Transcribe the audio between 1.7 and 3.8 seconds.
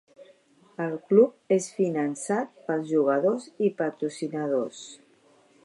finançat pels jugadors i